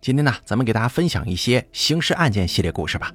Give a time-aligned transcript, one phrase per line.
[0.00, 3.12] 今天呢，咱们给大家分享一些刑事案件系列故事吧。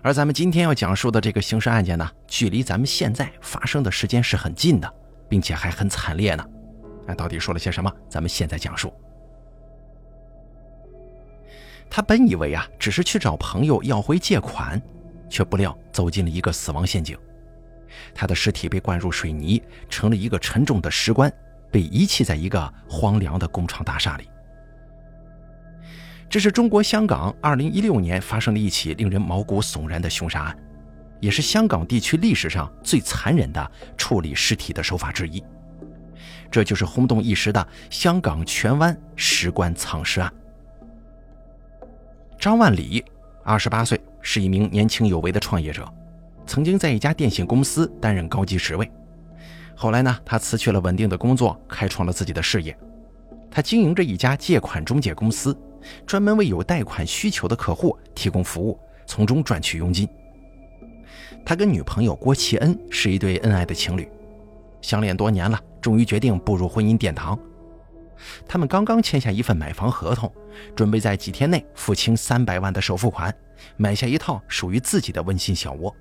[0.00, 4.90] 而咱们今天要讲述的这个刑事案件呢，距离咱们现在发生的时间是很近的，
[5.28, 6.42] 并且还很惨烈呢。
[7.06, 7.92] 那到底说了些什么？
[8.08, 8.90] 咱们现在讲述。
[11.90, 14.80] 他本以为啊，只是去找朋友要回借款，
[15.28, 17.18] 却不料走进了一个死亡陷阱。
[18.14, 21.30] 他的尸体被灌入水泥，成了一个沉重的石棺，
[21.70, 24.26] 被遗弃在一个荒凉的工厂大厦里。
[26.30, 30.58] 这是中国香港2016年发生的一起令人毛骨悚然的凶杀案，
[31.20, 35.42] 也是香港地区历史上最残忍的处理尸体的手法之一。
[36.50, 40.30] 这就是轰动一时的香港荃湾石棺藏尸案。
[42.38, 43.02] 张万里，
[43.42, 45.90] 二十八岁，是一名年轻有为的创业者，
[46.46, 48.90] 曾经在一家电信公司担任高级职位。
[49.74, 52.76] 后来呢，他辞去了稳定的工作，开创了自己的事业。
[53.50, 55.58] 他经营着一家借款中介公司。
[56.06, 60.08] 专门为有贷款需求的客户提供服务，从中赚取佣金。
[61.44, 64.10] 他跟女朋友郭启恩是一对恩爱的情侣，
[64.82, 67.38] 相恋多年了，终于决定步入婚姻殿堂。
[68.46, 70.30] 他们刚刚签下一份买房合同，
[70.74, 73.34] 准备在几天内付清三百万的首付款，
[73.76, 75.94] 买下一套属于自己的温馨小窝。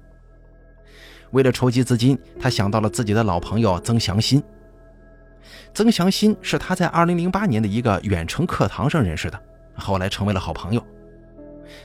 [1.31, 4.43] 为了筹集资金，他想到了自己的老朋友曾祥新。
[5.73, 9.39] 曾祥新是他在2008年的一个远程课堂上认识的。
[9.77, 10.83] 后来成为了好朋友。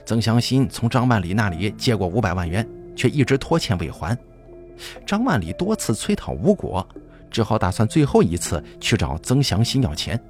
[0.04, 4.16] 曾祥新从张万里那里借过五百万元，却一直拖欠未还。
[5.06, 6.86] 张万里多次催讨无果，
[7.30, 10.20] 只好打算最后一次去找曾祥新要钱。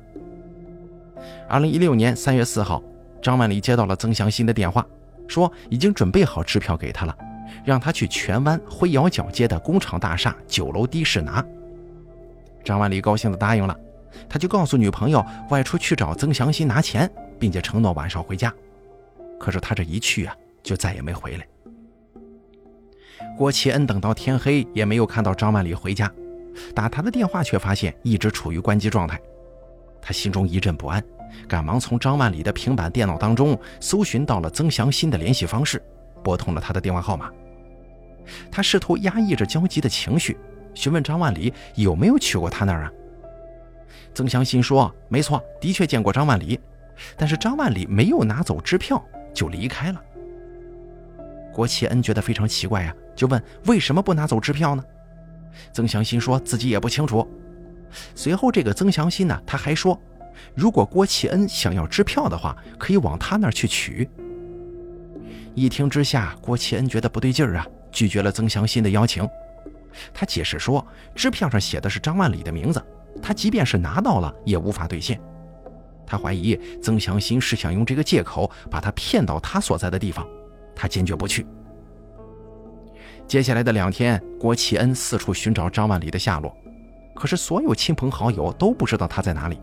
[1.48, 2.82] 二零一六年三月四号，
[3.20, 4.84] 张万里接到了曾祥新的电话，
[5.28, 7.16] 说已经准备好支票给他了，
[7.64, 11.44] 让他去荃湾灰窑角街的工厂大厦九楼的士拿。
[12.64, 13.78] 张万里高兴地答应了，
[14.28, 17.10] 他就告诉女朋友外出去找曾祥新拿钱。
[17.42, 18.54] 并且承诺晚上回家，
[19.36, 21.48] 可是他这一去啊，就再也没回来。
[23.36, 26.08] 郭启恩等到天黑也没有看到张万里回家，
[26.72, 29.20] 打他的电话却发现一直处于关机状态。
[30.00, 31.02] 他心中一阵不安，
[31.48, 35.82] 赶忙从张万里的平板电脑当中搜寻到了曾祥新的联系方式，
[36.22, 37.28] 拨通了他的电话号码。
[38.52, 40.38] 他试图压抑着焦急的情绪，
[40.74, 42.92] 询问张万里有没有去过他那儿啊？
[44.14, 46.60] 曾祥新说：“没错，的确见过张万里。”
[47.16, 49.02] 但是张万里没有拿走支票
[49.34, 50.02] 就离开了。
[51.52, 54.84] 郭启恩觉得非常奇怪呀，就问为什么不拿走支票呢？
[55.72, 57.28] 曾祥新说自己也不清楚。
[58.14, 60.00] 随后这个曾祥新呢，他还说，
[60.54, 64.08] 如果郭启恩想要支票的话，可以往他那儿去取。
[65.54, 69.28] 一听之下，郭启恩觉得不对劲儿啊，拒绝了曾祥新的邀请。
[70.14, 72.82] 他解释说，支票上写的是张万里的名字，
[73.20, 75.20] 他即便是拿到了，也无法兑现。
[76.06, 80.26] 他怀疑曾祥新是想用这个借口把他骗到他所在的地方，
[80.74, 81.46] 他坚决不去。
[83.26, 86.54] 接下来的两天，郭启恩四处寻找张万里的下落，
[87.14, 89.58] 可是所有亲朋好友都不知道他在哪里。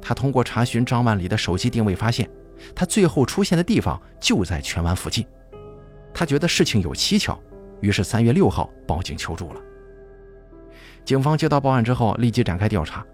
[0.00, 2.28] 他通过查询张万里的手机定位，发现
[2.74, 5.24] 他最后出现的地方就在荃湾附近。
[6.14, 7.38] 他觉得事情有蹊跷，
[7.80, 9.60] 于是三月六号报警求助了。
[11.04, 13.04] 警方接到报案之后，立即展开调查。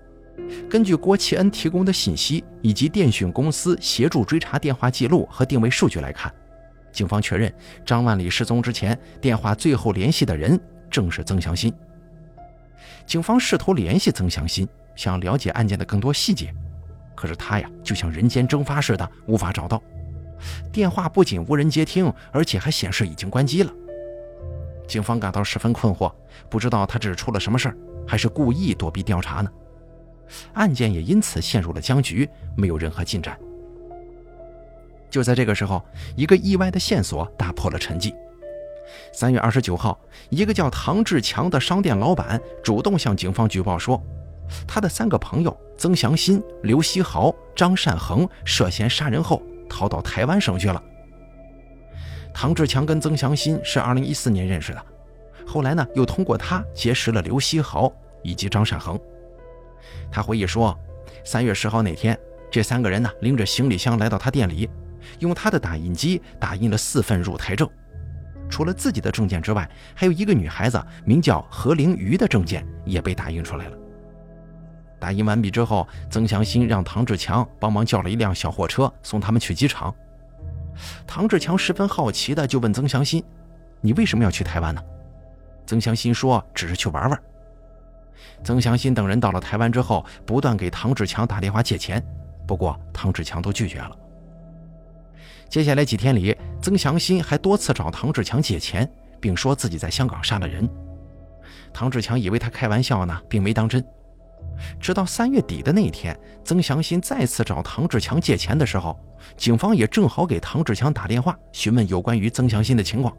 [0.68, 6.32] 根据郭启恩提供的信息以及电讯公司协助追查电话记录和定位数据来看，
[6.92, 7.52] 警方确认
[7.84, 10.58] 张万里失踪之前电话最后联系的人
[10.90, 11.72] 正是曾祥新。
[13.06, 16.54] 警方试图联系曾祥新，想了解案件的更多细节，
[17.14, 19.82] 可是他呀就像人间蒸发似的无法找到，
[20.72, 23.72] 电话不仅无人接听，而且还显示已经关机了。
[24.86, 26.12] 警方感到十分困惑，
[26.48, 27.76] 不知道他这是出了什么事儿，
[28.06, 29.50] 还是故意躲避调查呢？
[30.54, 33.38] 案件也因此陷入了僵局，没有任何进展。
[35.10, 35.84] 就在这个时候，
[36.16, 38.14] 一个意外的线索打破了沉寂。
[39.12, 39.98] 三月二十九号，
[40.30, 44.02] 一个叫唐志强的商店老板主动向警方举报说，
[44.66, 50.82] 他的三个朋友曾祥新、刘希豪、张善恒涉嫌杀人后逃到台湾省去了。
[52.34, 54.82] 唐志强跟曾祥新是二零一四年认识的，
[55.46, 57.92] 后来呢，又通过他结识了刘希豪
[58.22, 58.98] 以及张善恒。
[60.10, 60.78] 他回忆说，
[61.24, 62.18] 三月十号那天，
[62.50, 64.68] 这三个人呢拎着行李箱来到他店里，
[65.18, 67.68] 用他的打印机打印了四份入台证。
[68.50, 73.78] 除了自己的证件之外，还有一个女孩子名叫何玲瑜的证件也被打印出来了。
[75.00, 79.92] 打印完毕之后，曾祥新让唐志强帮忙叫了一辆小货车送他们去机场。
[81.06, 83.24] 唐志强十分好奇的就问曾祥新
[83.80, 84.82] ：“你为什么要去台湾呢？”
[85.66, 87.22] 曾祥新说：“只是去玩玩。”
[88.44, 92.02] 曾祥新等人到了台湾之后，不断给唐志强打电话借钱，
[92.46, 93.96] 不过唐志强都拒绝了。
[95.48, 100.68] 接下来几天里，曾祥新还多次找唐志强借钱，并说自己在香港杀了人。
[101.72, 103.84] 唐志强以为他开玩笑呢，并没当真。
[104.80, 108.98] 直到三月底的那一天，曾祥新再次找唐志强借钱的时候，
[109.36, 113.14] 警方也正好给唐志强打电话询问有关于曾祥新的情况。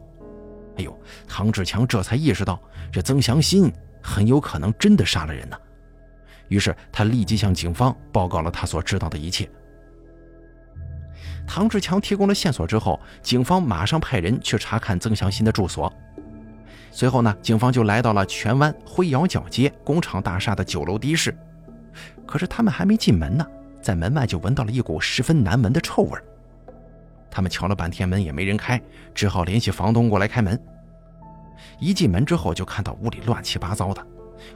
[0.76, 0.96] 哎呦，
[1.28, 2.60] 唐志强这才意识到，
[2.92, 3.72] 这曾祥新
[4.04, 5.56] 很有可能真的杀了人呢。
[6.48, 9.48] 于是他立即向警方报告了他所知道的一切。
[11.46, 15.90] 唐志强提供了线索之后，警方马上派人去查看曾祥新的住所。
[16.90, 21.34] 随后呢，警方就来到了荃湾灰窑角街工厂大厦的九楼的士。
[22.26, 23.46] 可是他们还没进门呢，
[23.80, 26.18] 在门外就闻到了一股十分难闻的臭味。
[27.30, 28.80] 他们敲了半天门也没人开，
[29.14, 30.60] 只好联系房东过来开门。
[31.78, 34.06] 一进门之后，就看到屋里乱七八糟的，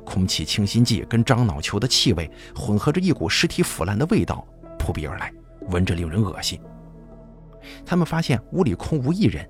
[0.04, 4.46] 空气清新剂跟樟脑球的气味混合着一股尸体腐烂的味道
[4.78, 5.32] 扑鼻而来，
[5.68, 6.60] 闻着令人恶心。
[7.84, 9.48] 他们发现屋里空无一人，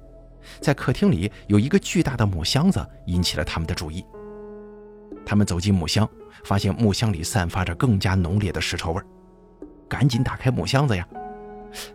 [0.61, 4.05] 在客厅里有一个巨大的木箱子，引起了他们的注意。
[5.25, 6.09] 他们走进木箱，
[6.45, 9.03] 发现木箱里散发着更加浓烈的尸臭味，
[9.87, 11.07] 赶紧打开木箱子呀！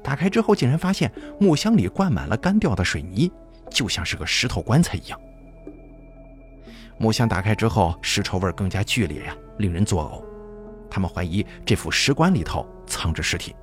[0.04, 3.31] 打开之后，竟然发现木箱里灌满了干掉的水泥，
[3.71, 5.19] 就像是个石头棺材一样。
[6.98, 10.24] 木箱打开之后，尸臭味更加剧烈呀，令人作呕。
[10.90, 13.56] 他们怀疑这副石棺里头藏着尸体。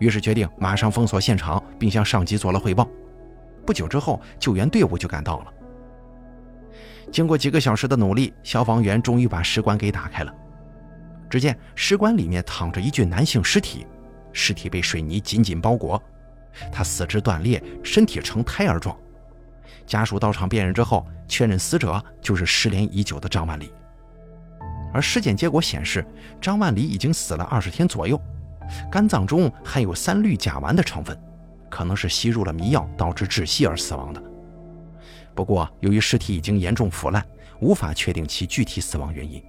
[0.00, 2.88] 于是决定马上封锁现场，并向上级做了汇报。
[3.64, 5.52] 不久之后，救援队伍就赶到了。
[7.12, 10.34] 经过几个小时的努力，消防员终于把石棺给打开了。
[11.30, 13.86] 只见石棺里面躺着一具男性尸体，
[14.32, 16.02] 尸体被水泥紧紧包裹，
[16.72, 18.96] 他四肢断裂，身体呈胎儿状。
[19.86, 23.70] 家属到场辨认之后，确认死者就是失联已久的张万里。
[24.92, 26.06] 而尸检结果显示，
[26.40, 28.20] 张万里已经死了二十天左右。
[28.90, 31.18] 肝脏中含有三氯甲烷的成分，
[31.68, 34.22] 可能是吸入了迷药导致窒息而死亡的。
[35.34, 37.22] 不过，由于尸体已经严重腐烂，
[37.60, 39.42] 无法确定其具体死亡原因。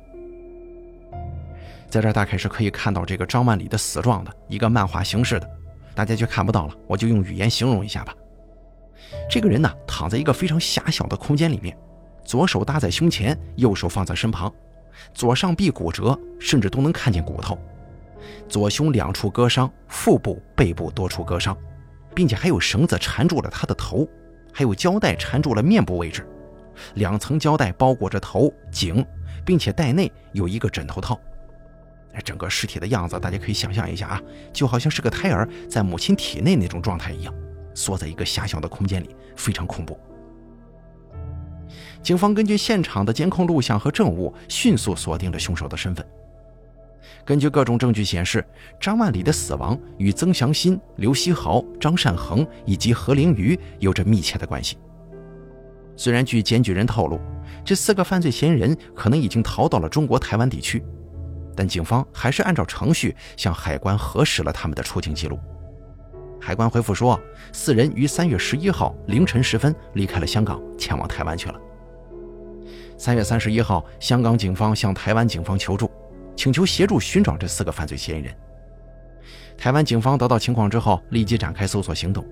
[1.88, 5.50] 在这大概是可以看到这个张万里的死状的一个漫画形式的，
[5.94, 8.14] 大家却看不到了，我就用语言形容一下吧。
[9.30, 11.78] 这个人呢，躺在一个非常狭小的空间里面，
[12.24, 14.54] 左手搭在胸前，右手放在身旁，
[15.14, 17.58] 左上臂骨折，甚至都能看见骨头。
[18.50, 21.56] 左胸两处割伤，腹部、背部多处割伤，
[22.14, 24.08] 并且还有绳子缠住了他的头，
[24.52, 26.28] 还有胶带缠住了面部位置，
[26.96, 29.06] 两层胶带包裹着头颈，
[29.46, 31.20] 并且袋内有一个枕头套。
[32.24, 34.22] 整个尸体的样子，大家可以想象一下啊，
[34.54, 37.34] 就好像是个胎儿在母亲体内那种状态一样，
[37.76, 40.00] 缩在一个狭小的空间里，非常恐怖。
[42.02, 46.06] 警方根据现场的监控录像和证物，迅速锁定了凶手的身份。
[47.24, 48.46] 根据各种证据显示，
[48.80, 54.78] 张万里的死亡与曾祥新、刘希豪、张善恒以及何凌瑜有着密切的关系。
[55.98, 57.20] 虽然据检举人透露，
[57.64, 60.84] 这四个犯罪嫌疑人可能已经逃到了中国台湾地区，
[61.56, 65.40] 但警方还是按照程序向海关核实了他们的出境记录。
[66.46, 67.20] 海关回复说，
[67.52, 71.60] 四人于三月十一号凌晨时分离开了香港，前往台湾去了。
[73.00, 75.90] 三月三十一号，香港警方向台湾警方求助。
[76.36, 78.32] 请求协助寻找这四个犯罪嫌疑人。
[79.58, 82.24] 台湾警方得到情况之后，立即展开搜索行动，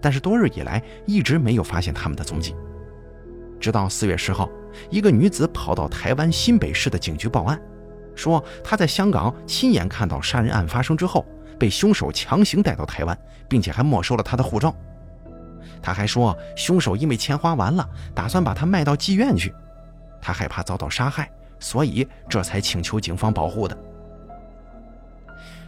[0.00, 2.56] 但是多日以来一直没有发现他们的踪迹。
[3.60, 4.48] 直到四月十号，
[4.88, 7.60] 一个女子跑到台湾新北市的警局报案，
[8.14, 11.26] 说她在香港亲眼看到杀人案发生之后，
[11.60, 14.74] 被凶手强行带到台湾，并且还没收了他的护照。
[15.82, 19.54] 他还说，凶手因为钱花完了，打算把他卖到妓院去，
[20.20, 21.30] 他害怕遭到杀害。
[21.58, 23.76] 所以，这才请求警方保护的。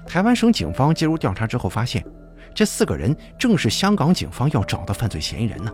[0.07, 2.03] 台湾省警方介入调查之后，发现
[2.55, 5.71] 这四个人正是香港警方要找的犯罪嫌疑人呢。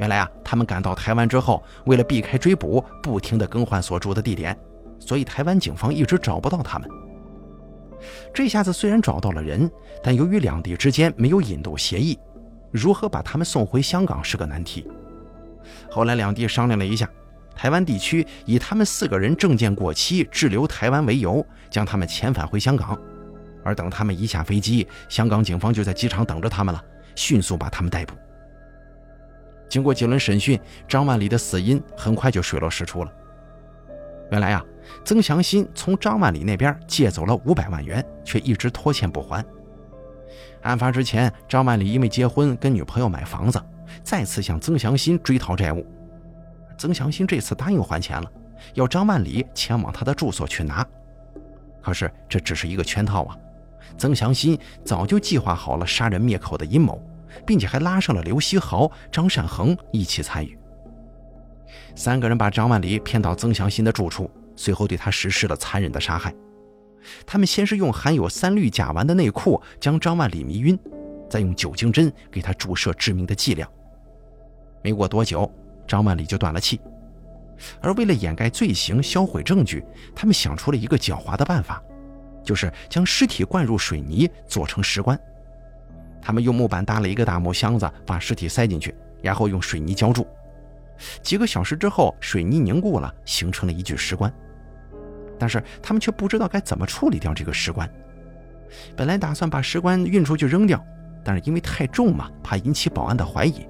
[0.00, 4.58] 原来啊，他们赶到台湾之后，为了避开追捕，不停地更换所住的地点，
[4.98, 6.90] 所以台湾警方一直找不到他们。
[8.32, 9.70] 这下子虽然找到了人，
[10.02, 12.18] 但由于两地之间没有引渡协议，
[12.70, 14.86] 如何把他们送回香港是个难题。
[15.90, 17.08] 后来两地商量了一下。
[17.54, 22.98] 台湾地区以他们四个人证件过期滞留台湾为由，将他们遣返回香港。
[23.62, 26.82] 而等他们一下飞机，香港警方就在机场等着他们了，
[27.14, 28.14] 迅速把他们逮捕。
[29.68, 33.12] 经过几轮审讯，张万里的死因很快就水落石出了。
[34.32, 34.64] 原来啊，
[35.04, 39.44] 曾祥新从张万里那边借走了五百万元，却一直拖欠不还。
[40.62, 43.62] 案发之前，张万里因为结婚跟女朋友买房子，
[44.02, 45.86] 再次向曾祥新追讨债务。
[46.78, 48.32] 曾祥新这次答应还钱了，
[48.72, 50.86] 要张万里前往他的住所去拿。
[51.82, 53.36] 可是这只是一个圈套啊！
[53.98, 56.98] 曾祥新早就计划好了杀人灭口的阴谋，
[57.46, 60.58] 并且还拉上了刘希豪、张善恒一起参与。
[61.94, 66.34] 三个人把张万里骗到曾祥新的住处，随后对他实施了残忍的杀害。
[67.26, 70.78] 他们先是用含有三氯甲烷的内裤将张万里迷晕，
[71.28, 73.68] 再用酒精针给他注射致命的剂量。
[74.82, 75.50] 没过多久，
[75.86, 76.80] 张万里就断了气。
[77.80, 81.82] 而为了掩盖罪行、销毁证据，他们想出了一个狡猾的办法，
[82.44, 85.18] 就是将尸体灌入水泥做成石棺。
[86.20, 90.26] 他们用木板搭了一个大木箱子，把尸体塞进去，然后用水泥浇筑。
[91.22, 94.32] 几个小时之后，水泥凝固了，形成了一具石棺。
[95.38, 97.88] 但是他们却不知道该怎么处理掉这个石棺。
[98.96, 100.82] 本来打算把石棺运出去扔掉，
[101.24, 103.66] 但是因为太重嘛，怕引起保安的怀疑。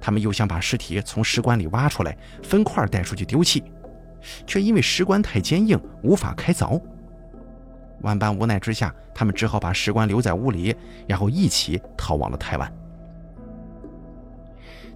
[0.00, 3.62] 他们又想把尸体从石棺里挖出来，分块带出去丢弃，
[4.46, 6.80] 却因为石棺太坚硬，无法开凿。
[8.00, 10.74] 万般无奈之下，他们只好把石棺留在屋里，
[11.06, 12.72] 然后一起逃往了台湾。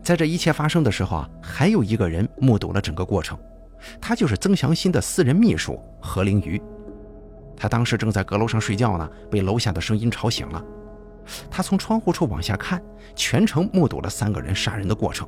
[0.04, 3.38] 在这一切发生的时候啊，还有一个人目睹了整个过程，
[3.98, 6.60] 他就是曾祥新的私人秘书何灵瑜。
[7.56, 10.62] 他当时正在阁楼上睡觉呢，被楼下的声音吵醒了。
[11.50, 12.82] 他从窗户处往下看，
[13.16, 15.26] 全程目睹了三个人杀人的过程。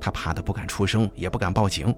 [0.00, 1.94] 他怕得不敢出声，也不敢报警。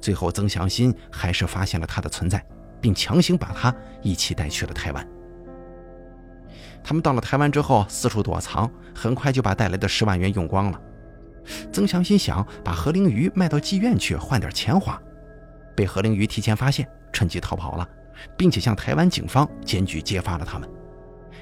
[0.00, 2.42] 最后，曾祥新还是发现了他的存在，
[2.80, 5.06] 并强行把他一起带去了台湾。
[6.82, 10.80] 他们到了台湾之后，四处躲藏，很快就把带来的十万元用光了。
[11.72, 15.00] 曾祥心想把何灵鱼卖到妓院去换点钱花，
[15.74, 17.88] 被何灵鱼提前发现，趁机逃跑了，
[18.36, 20.68] 并且向台湾警方检举揭发了他们。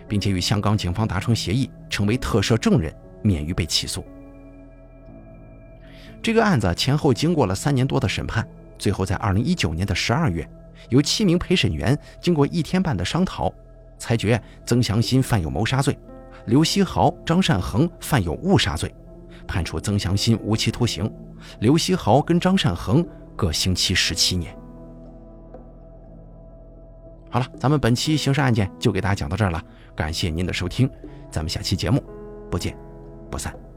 [0.09, 4.05] 并且与香港警方达成协议，成为特赦证人，免于被起诉。
[6.21, 8.45] 这个案子前后经过了三年多的审判，
[8.77, 10.49] 最后在二零一九年的十二月，
[10.89, 13.53] 由七名陪审员经过一天半的商讨，
[13.99, 15.97] 裁决曾祥新犯有谋杀罪，
[16.47, 18.93] 刘希豪、张善恒犯有误杀罪，
[19.47, 21.11] 判处曾祥新无期徒刑，
[21.61, 23.07] 刘希豪跟张善恒
[23.37, 24.57] 各刑期十七年。
[27.31, 29.63] 好了，咱们本期刑事案件就给大家讲到这儿了。
[29.95, 30.91] 感谢您的收听，
[31.31, 32.03] 咱们下期节目
[32.51, 32.77] 不见
[33.31, 33.70] 不散。